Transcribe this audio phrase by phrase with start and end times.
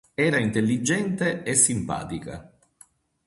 [0.27, 2.51] Era intelligente e simpatica.